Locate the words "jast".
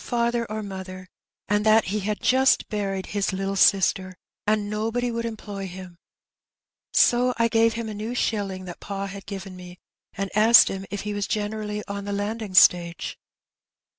2.19-2.67